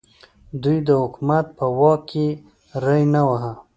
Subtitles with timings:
[0.63, 2.27] دوی د حکومت په واک کې
[2.83, 3.53] ری نه واهه.